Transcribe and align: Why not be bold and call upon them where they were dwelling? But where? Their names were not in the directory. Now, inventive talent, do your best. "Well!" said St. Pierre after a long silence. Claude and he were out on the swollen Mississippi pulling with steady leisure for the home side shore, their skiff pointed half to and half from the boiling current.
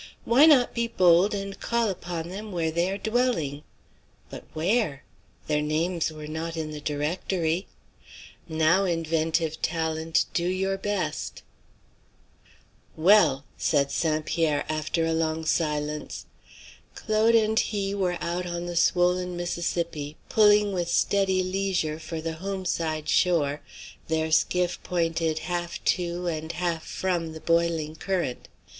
Why 0.25 0.47
not 0.47 0.73
be 0.73 0.87
bold 0.87 1.35
and 1.35 1.59
call 1.59 1.87
upon 1.87 2.29
them 2.29 2.51
where 2.51 2.71
they 2.71 2.89
were 2.89 2.97
dwelling? 2.97 3.61
But 4.31 4.45
where? 4.55 5.03
Their 5.45 5.61
names 5.61 6.11
were 6.11 6.25
not 6.25 6.57
in 6.57 6.71
the 6.71 6.81
directory. 6.81 7.67
Now, 8.49 8.85
inventive 8.85 9.61
talent, 9.61 10.25
do 10.33 10.47
your 10.47 10.75
best. 10.75 11.43
"Well!" 12.97 13.45
said 13.59 13.91
St. 13.91 14.25
Pierre 14.25 14.65
after 14.67 15.05
a 15.05 15.13
long 15.13 15.45
silence. 15.45 16.25
Claude 16.95 17.35
and 17.35 17.59
he 17.59 17.93
were 17.93 18.17
out 18.21 18.47
on 18.47 18.65
the 18.65 18.75
swollen 18.75 19.37
Mississippi 19.37 20.17
pulling 20.29 20.73
with 20.73 20.89
steady 20.89 21.43
leisure 21.43 21.99
for 21.99 22.19
the 22.21 22.33
home 22.41 22.65
side 22.65 23.07
shore, 23.07 23.61
their 24.07 24.31
skiff 24.31 24.81
pointed 24.81 25.37
half 25.45 25.77
to 25.85 26.25
and 26.25 26.53
half 26.53 26.87
from 26.87 27.33
the 27.33 27.39
boiling 27.41 27.95
current. 27.95 28.47